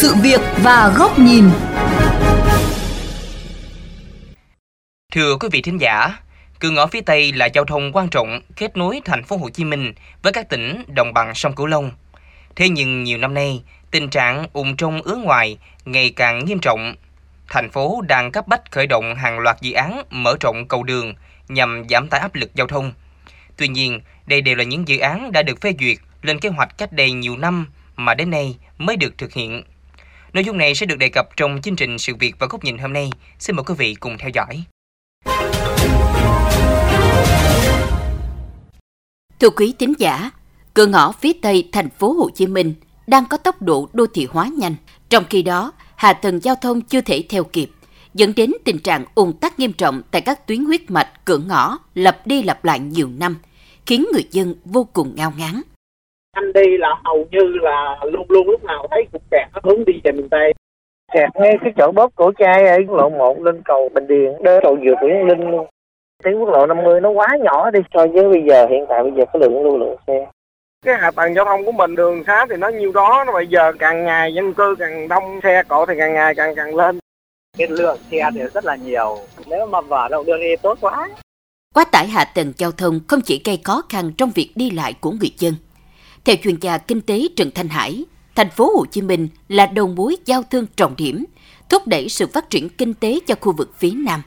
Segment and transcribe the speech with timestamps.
[0.00, 1.44] sự việc và góc nhìn.
[5.12, 6.16] Thưa quý vị thính giả,
[6.60, 9.64] cửa ngõ phía Tây là giao thông quan trọng kết nối thành phố Hồ Chí
[9.64, 9.92] Minh
[10.22, 11.90] với các tỉnh đồng bằng sông Cửu Long.
[12.56, 16.94] Thế nhưng nhiều năm nay, tình trạng ùn trong ứa ngoài ngày càng nghiêm trọng.
[17.48, 21.14] Thành phố đang cấp bách khởi động hàng loạt dự án mở rộng cầu đường
[21.48, 22.92] nhằm giảm tải áp lực giao thông.
[23.56, 26.78] Tuy nhiên, đây đều là những dự án đã được phê duyệt lên kế hoạch
[26.78, 29.62] cách đây nhiều năm mà đến nay mới được thực hiện.
[30.32, 32.78] Nội dung này sẽ được đề cập trong chương trình Sự việc và góc nhìn
[32.78, 33.10] hôm nay.
[33.38, 34.64] Xin mời quý vị cùng theo dõi.
[39.40, 40.30] Thưa quý tín giả,
[40.74, 42.74] cửa ngõ phía Tây thành phố Hồ Chí Minh
[43.06, 44.74] đang có tốc độ đô thị hóa nhanh,
[45.08, 47.70] trong khi đó hạ tầng giao thông chưa thể theo kịp,
[48.14, 51.78] dẫn đến tình trạng ùn tắc nghiêm trọng tại các tuyến huyết mạch cửa ngõ
[51.94, 53.36] lặp đi lặp lại nhiều năm,
[53.86, 55.62] khiến người dân vô cùng ngao ngán.
[56.38, 59.84] Anh đi là hầu như là luôn luôn lúc nào thấy cục kẹt nó hướng
[59.84, 60.52] đi về miền Tây.
[61.12, 64.60] Kẹt ngay cái chỗ bóp cổ chai ở lộ 1 lên cầu Bình Điền, đỡ
[64.62, 65.66] cầu dừa Nguyễn Linh luôn.
[66.24, 69.12] Tuyến quốc lộ 50 nó quá nhỏ đi so với bây giờ hiện tại bây
[69.16, 70.26] giờ cái lượng lưu lượng xe.
[70.86, 73.46] Cái hạ tầng giao thông của mình đường xá thì nó nhiêu đó nó bây
[73.46, 76.98] giờ càng ngày dân cư càng đông xe cộ thì càng ngày càng càng lên.
[77.58, 79.18] Cái lượng xe thì rất là nhiều.
[79.46, 81.08] Nếu mà mở rộng đường thì tốt quá.
[81.74, 84.94] Quá tải hạ tầng giao thông không chỉ gây khó khăn trong việc đi lại
[85.00, 85.54] của người dân
[86.28, 89.86] theo chuyên gia kinh tế Trần Thanh Hải thành phố Hồ Chí Minh là đầu
[89.86, 91.24] mối giao thương trọng điểm
[91.68, 94.22] thúc đẩy sự phát triển kinh tế cho khu vực phía Nam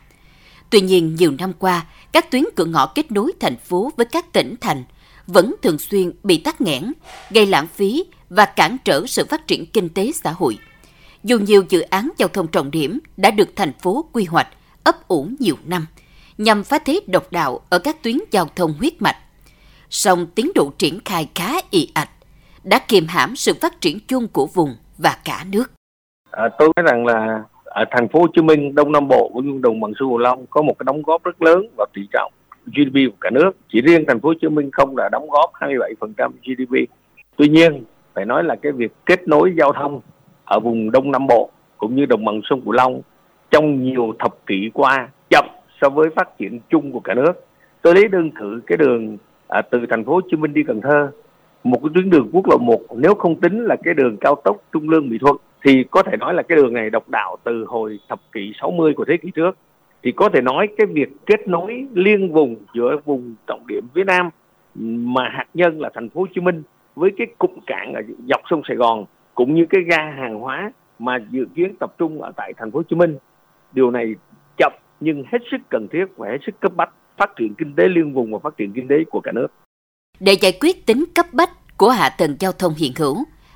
[0.70, 4.34] Tuy nhiên, nhiều năm qua, các tuyến cửa ngõ kết nối thành phố với các
[4.34, 4.84] tỉnh thành
[5.28, 6.94] vẫn thường xuyên bị tắc nghẽn,
[7.30, 10.58] gây lãng phí và cản trở sự phát triển kinh tế xã hội.
[11.24, 14.48] Dù nhiều dự án giao thông trọng điểm đã được thành phố quy hoạch,
[14.84, 15.86] ấp ủ nhiều năm,
[16.38, 19.18] nhằm phá thế độc đạo ở các tuyến giao thông huyết mạch.
[19.92, 22.10] Song tiến độ triển khai khá ị ạch,
[22.64, 25.72] đã kiềm hãm sự phát triển chung của vùng và cả nước.
[26.32, 29.62] À, tôi nói rằng là ở thành phố Hồ Chí Minh, Đông Nam Bộ cũng
[29.62, 32.32] đồng bằng sông Cửu Long có một cái đóng góp rất lớn vào tỷ trọng
[32.66, 33.52] GDP của cả nước.
[33.70, 36.92] Chỉ riêng thành phố Hồ Chí Minh không đã đóng góp 27% GDP.
[37.36, 40.02] Tuy nhiên, phải nói là cái việc kết nối giao thông
[40.46, 43.02] ở vùng Đông Nam Bộ cũng như đồng bằng sông Cửu Long
[43.52, 45.46] trong nhiều thập kỷ qua chậm
[45.82, 47.34] so với phát triển chung của cả nước.
[47.82, 49.18] Tôi lấy đơn cử cái đường
[49.52, 51.12] à, từ thành phố Hồ Chí Minh đi Cần Thơ,
[51.64, 54.58] một cái tuyến đường quốc lộ 1 nếu không tính là cái đường cao tốc
[54.72, 55.36] Trung Lương Mỹ Thuận
[55.66, 58.94] thì có thể nói là cái đường này độc đạo từ hồi thập kỷ 60
[58.94, 59.58] của thế kỷ trước.
[60.04, 64.04] Thì có thể nói cái việc kết nối liên vùng giữa vùng trọng điểm phía
[64.04, 64.30] Nam
[64.84, 66.64] mà hạt nhân là thành phố Hồ Chí Minh
[66.96, 70.72] với cái cụm cảng ở dọc sông Sài Gòn cũng như cái ga hàng hóa
[71.00, 73.18] mà dự kiến tập trung ở tại thành phố Hồ Chí Minh
[73.72, 74.16] điều này
[74.58, 77.84] chậm nhưng hết sức cần thiết và hết sức cấp bách phát triển kinh tế
[77.88, 79.48] liên vùng và phát triển kinh tế của cả nước.
[80.20, 83.16] Để giải quyết tính cấp bách của hạ tầng giao thông hiện hữu,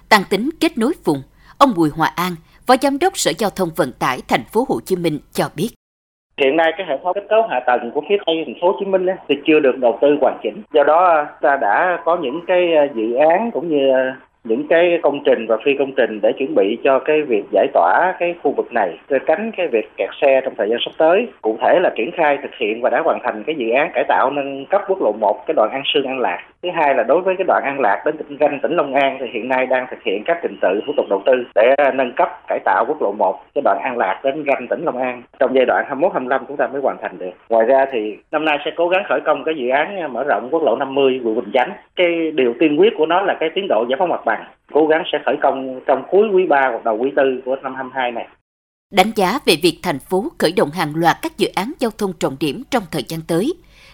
[0.10, 1.22] tăng tính kết nối vùng,
[1.58, 2.32] Ông Bùi Hòa An,
[2.68, 5.70] Phó Giám đốc Sở Giao thông Vận tải Thành phố Hồ Chí Minh cho biết.
[6.42, 8.78] Hiện nay cái hệ thống kết cấu hạ tầng của phía Tây thành phố Hồ
[8.80, 10.64] Chí Minh thì chưa được đầu tư hoàn chỉnh.
[10.74, 12.62] Do đó ta đã có những cái
[12.96, 13.92] dự án cũng như
[14.46, 17.68] những cái công trình và phi công trình để chuẩn bị cho cái việc giải
[17.74, 20.92] tỏa cái khu vực này để tránh cái việc kẹt xe trong thời gian sắp
[20.98, 21.28] tới.
[21.42, 24.04] Cụ thể là triển khai thực hiện và đã hoàn thành cái dự án cải
[24.08, 26.40] tạo nâng cấp quốc lộ 1 cái đoạn An Sương An Lạc.
[26.64, 29.18] Thứ hai là đối với cái đoạn An Lạc đến tỉnh Ranh, tỉnh Long An
[29.20, 32.12] thì hiện nay đang thực hiện các trình tự thủ tục đầu tư để nâng
[32.12, 35.22] cấp, cải tạo quốc lộ 1 cái đoạn An Lạc đến Ranh, tỉnh Long An.
[35.40, 37.32] Trong giai đoạn 21 25 chúng ta mới hoàn thành được.
[37.50, 40.48] Ngoài ra thì năm nay sẽ cố gắng khởi công cái dự án mở rộng
[40.52, 41.72] quốc lộ 50 quận Bình Chánh.
[41.96, 44.35] Cái điều tiên quyết của nó là cái tiến độ giải phóng mặt bằng
[44.74, 47.76] cố gắng sẽ khởi công trong cuối quý 3 hoặc đầu quý 4 của năm
[47.76, 48.28] 22 này.
[48.92, 52.14] Đánh giá về việc thành phố khởi động hàng loạt các dự án giao thông
[52.14, 53.54] trọng điểm trong thời gian tới,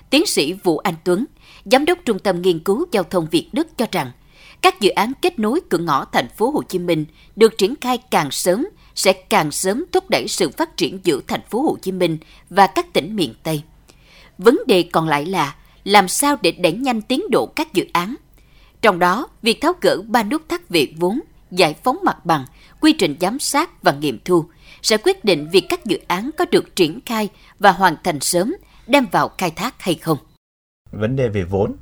[0.09, 1.25] tiến sĩ Vũ Anh Tuấn,
[1.66, 4.07] Giám đốc Trung tâm Nghiên cứu Giao thông Việt Đức cho rằng,
[4.62, 7.97] các dự án kết nối cửa ngõ thành phố Hồ Chí Minh được triển khai
[8.12, 11.91] càng sớm sẽ càng sớm thúc đẩy sự phát triển giữa thành phố Hồ Chí
[11.91, 12.18] Minh
[12.50, 13.62] và các tỉnh miền Tây.
[14.38, 18.15] Vấn đề còn lại là làm sao để đẩy nhanh tiến độ các dự án
[18.81, 21.19] trong đó, việc tháo gỡ ba nút thắt về vốn,
[21.51, 22.45] giải phóng mặt bằng,
[22.81, 24.45] quy trình giám sát và nghiệm thu
[24.81, 27.30] sẽ quyết định việc các dự án có được triển khai
[27.60, 28.56] và hoàn thành sớm,
[28.88, 30.18] đem vào khai thác hay không.
[30.92, 31.75] Vấn đề về vốn,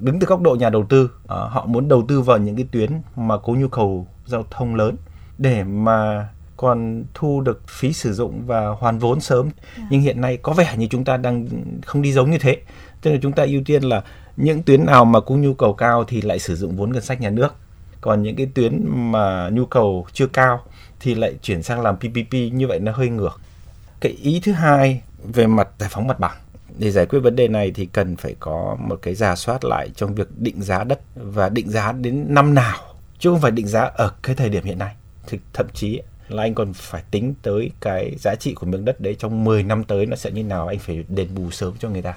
[0.00, 2.66] đứng từ góc độ nhà đầu tư, ờ, họ muốn đầu tư vào những cái
[2.72, 4.96] tuyến mà có nhu cầu giao thông lớn
[5.38, 9.50] để mà còn thu được phí sử dụng và hoàn vốn sớm.
[9.78, 9.84] Dạ.
[9.90, 11.46] Nhưng hiện nay có vẻ như chúng ta đang
[11.86, 12.56] không đi giống như thế.
[13.00, 14.02] Tức là chúng ta ưu tiên là
[14.38, 17.20] những tuyến nào mà cung nhu cầu cao thì lại sử dụng vốn ngân sách
[17.20, 17.54] nhà nước.
[18.00, 20.60] Còn những cái tuyến mà nhu cầu chưa cao
[21.00, 23.40] thì lại chuyển sang làm PPP như vậy nó hơi ngược.
[24.00, 26.36] Cái ý thứ hai về mặt giải phóng mặt bằng.
[26.78, 29.90] Để giải quyết vấn đề này thì cần phải có một cái giả soát lại
[29.96, 32.78] trong việc định giá đất và định giá đến năm nào,
[33.18, 34.94] chứ không phải định giá ở cái thời điểm hiện nay.
[35.26, 39.00] Thì thậm chí là anh còn phải tính tới cái giá trị của miếng đất
[39.00, 41.88] đấy trong 10 năm tới nó sẽ như nào, anh phải đền bù sớm cho
[41.88, 42.14] người ta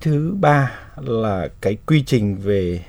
[0.00, 2.84] thứ ba là cái quy trình về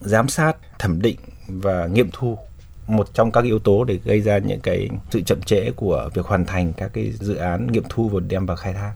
[0.00, 1.16] giám sát thẩm định
[1.48, 2.38] và nghiệm thu
[2.86, 6.26] một trong các yếu tố để gây ra những cái sự chậm trễ của việc
[6.26, 8.92] hoàn thành các cái dự án nghiệm thu và đem vào khai thác.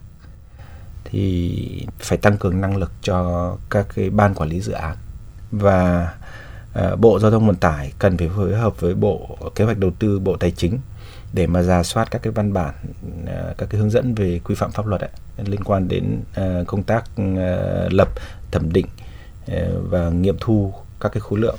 [1.03, 4.97] Thì phải tăng cường năng lực cho các cái ban quản lý dự án.
[5.51, 6.13] Và
[6.79, 9.91] uh, bộ giao thông vận tải cần phải phối hợp với bộ kế hoạch đầu
[9.99, 10.79] tư bộ tài chính
[11.33, 12.73] để mà giả soát các cái văn bản
[13.27, 15.09] ờ, các cái hướng dẫn về quy phạm pháp luật ấy,
[15.45, 17.03] liên quan đến ờ, công tác
[17.37, 18.09] ờ, lập
[18.51, 18.85] thẩm định
[19.89, 21.57] và nghiệm thu các cái khối lượng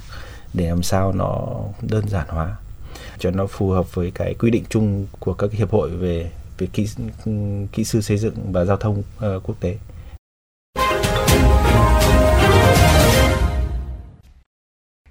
[0.54, 1.48] để làm sao nó
[1.82, 2.56] đơn giản hóa
[3.18, 6.30] cho nó phù hợp với cái quy định chung của các cái hiệp hội về
[6.58, 6.88] về kỹ
[7.72, 9.78] kỹ sư xây dựng và giao thông uh, quốc tế.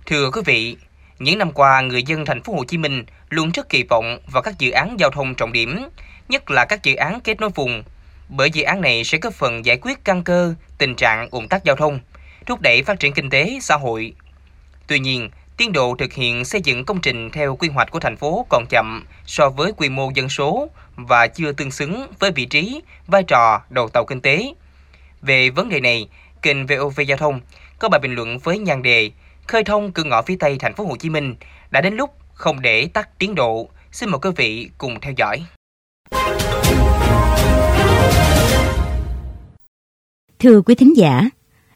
[0.05, 0.77] Thưa quý vị,
[1.19, 4.43] những năm qua người dân thành phố Hồ Chí Minh luôn rất kỳ vọng vào
[4.43, 5.87] các dự án giao thông trọng điểm,
[6.29, 7.83] nhất là các dự án kết nối vùng,
[8.29, 11.63] bởi dự án này sẽ góp phần giải quyết căn cơ tình trạng ủng tắc
[11.63, 11.99] giao thông,
[12.45, 14.13] thúc đẩy phát triển kinh tế xã hội.
[14.87, 18.17] Tuy nhiên, tiến độ thực hiện xây dựng công trình theo quy hoạch của thành
[18.17, 22.45] phố còn chậm so với quy mô dân số và chưa tương xứng với vị
[22.45, 24.53] trí, vai trò đầu tàu kinh tế.
[25.21, 26.07] Về vấn đề này,
[26.41, 27.39] kênh VOV Giao thông
[27.79, 29.11] có bài bình luận với nhan đề
[29.47, 31.35] khơi thông cửa ngõ phía Tây thành phố Hồ Chí Minh
[31.71, 33.69] đã đến lúc không để tắt tiến độ.
[33.91, 35.43] Xin mời quý vị cùng theo dõi.
[40.39, 41.29] Thưa quý thính giả,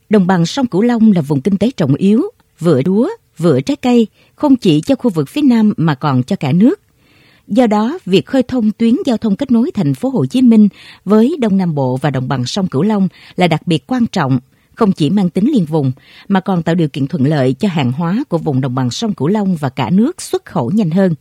[0.09, 2.21] đồng bằng sông Cửu Long là vùng kinh tế trọng yếu,
[2.59, 6.35] vừa đúa, vừa trái cây, không chỉ cho khu vực phía Nam mà còn cho
[6.35, 6.81] cả nước.
[7.47, 10.67] Do đó, việc khơi thông tuyến giao thông kết nối thành phố Hồ Chí Minh
[11.05, 14.39] với Đông Nam Bộ và đồng bằng sông Cửu Long là đặc biệt quan trọng,
[14.75, 15.91] không chỉ mang tính liên vùng
[16.27, 19.13] mà còn tạo điều kiện thuận lợi cho hàng hóa của vùng đồng bằng sông
[19.13, 21.15] Cửu Long và cả nước xuất khẩu nhanh hơn.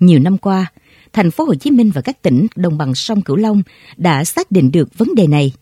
[0.00, 0.66] Nhiều năm qua,
[1.12, 3.62] thành phố Hồ Chí Minh và các tỉnh đồng bằng sông Cửu Long
[3.96, 5.52] đã xác định được vấn đề này.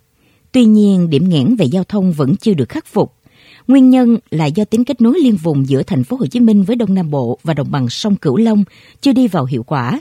[0.53, 3.13] Tuy nhiên, điểm nghẽn về giao thông vẫn chưa được khắc phục.
[3.69, 6.63] Nguyên nhân là do tính kết nối liên vùng giữa thành phố Hồ Chí Minh
[6.63, 8.65] với Đông Nam Bộ và đồng bằng sông Cửu Long
[9.01, 10.01] chưa đi vào hiệu quả.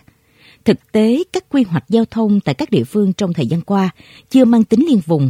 [0.65, 3.89] Thực tế, các quy hoạch giao thông tại các địa phương trong thời gian qua
[4.30, 5.30] chưa mang tính liên vùng.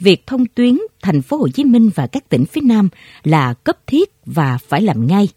[0.00, 2.88] Việc thông tuyến thành phố Hồ Chí Minh và các tỉnh phía Nam
[3.24, 5.28] là cấp thiết và phải làm ngay.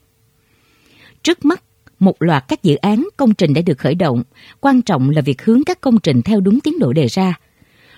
[1.23, 1.63] Trước mắt,
[1.99, 4.23] một loạt các dự án công trình đã được khởi động,
[4.61, 7.39] quan trọng là việc hướng các công trình theo đúng tiến độ đề ra.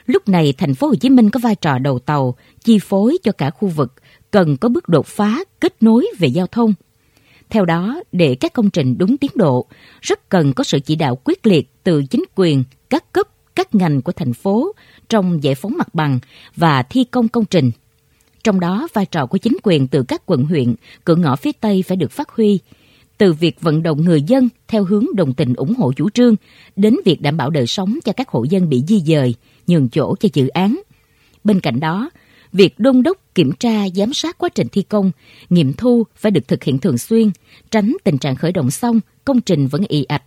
[0.05, 3.31] Lúc này thành phố Hồ Chí Minh có vai trò đầu tàu, chi phối cho
[3.31, 3.93] cả khu vực,
[4.31, 6.73] cần có bước đột phá, kết nối về giao thông.
[7.49, 9.65] Theo đó, để các công trình đúng tiến độ,
[10.01, 14.01] rất cần có sự chỉ đạo quyết liệt từ chính quyền, các cấp, các ngành
[14.01, 14.71] của thành phố
[15.09, 16.19] trong giải phóng mặt bằng
[16.55, 17.71] và thi công công trình.
[18.43, 21.83] Trong đó, vai trò của chính quyền từ các quận huyện, cửa ngõ phía Tây
[21.87, 22.59] phải được phát huy,
[23.17, 26.35] từ việc vận động người dân theo hướng đồng tình ủng hộ chủ trương
[26.75, 29.35] đến việc đảm bảo đời sống cho các hộ dân bị di dời,
[29.67, 30.81] nhường chỗ cho dự án.
[31.43, 32.09] Bên cạnh đó,
[32.53, 35.11] việc đôn đốc kiểm tra giám sát quá trình thi công,
[35.49, 37.31] nghiệm thu phải được thực hiện thường xuyên,
[37.71, 40.23] tránh tình trạng khởi động xong, công trình vẫn ì ạch.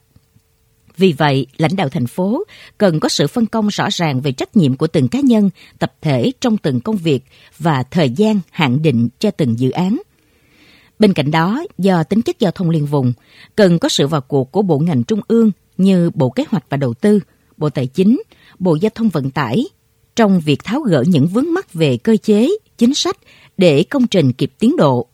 [0.99, 2.45] Vì vậy, lãnh đạo thành phố
[2.79, 5.93] cần có sự phân công rõ ràng về trách nhiệm của từng cá nhân, tập
[6.00, 7.25] thể trong từng công việc
[7.59, 9.99] và thời gian hạn định cho từng dự án.
[10.99, 13.12] Bên cạnh đó, do tính chất giao thông liên vùng,
[13.57, 16.76] cần có sự vào cuộc của bộ ngành trung ương như Bộ Kế hoạch và
[16.76, 17.21] Đầu tư,
[17.57, 18.23] Bộ Tài chính,
[18.59, 19.64] Bộ Giao thông Vận tải
[20.17, 23.17] trong việc tháo gỡ những vướng mắc về cơ chế, chính sách
[23.57, 25.07] để công trình kịp tiến độ.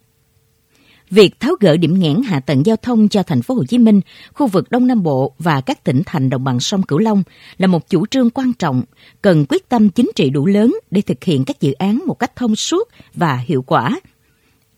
[1.10, 4.00] Việc tháo gỡ điểm nghẽn hạ tầng giao thông cho thành phố Hồ Chí Minh,
[4.32, 7.22] khu vực Đông Nam Bộ và các tỉnh thành đồng bằng sông Cửu Long
[7.58, 8.82] là một chủ trương quan trọng,
[9.22, 12.36] cần quyết tâm chính trị đủ lớn để thực hiện các dự án một cách
[12.36, 14.00] thông suốt và hiệu quả.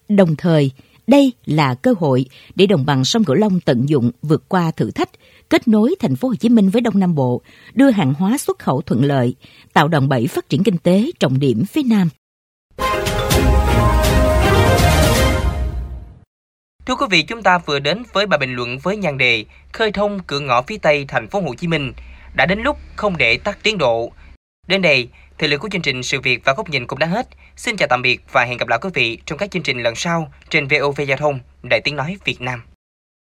[0.09, 0.71] Đồng thời,
[1.07, 4.91] đây là cơ hội để đồng bằng sông Cửu Long tận dụng vượt qua thử
[4.91, 5.11] thách,
[5.51, 7.43] kết nối thành phố Hồ Chí Minh với Đông Nam Bộ,
[7.75, 9.35] đưa hàng hóa xuất khẩu thuận lợi,
[9.73, 12.09] tạo đòn bẩy phát triển kinh tế trọng điểm phía Nam.
[16.87, 19.93] Thưa quý vị, chúng ta vừa đến với bài bình luận với nhan đề Khơi
[19.93, 21.93] thông cửa ngõ phía Tây thành phố Hồ Chí Minh.
[22.35, 24.13] Đã đến lúc không để tắt tiến độ.
[24.67, 27.29] Đến đây, thời lượng của chương trình Sự việc và góc nhìn cũng đã hết.
[27.57, 29.95] Xin chào tạm biệt và hẹn gặp lại quý vị trong các chương trình lần
[29.95, 31.39] sau trên VOV Giao thông,
[31.71, 32.63] Đại tiếng nói Việt Nam.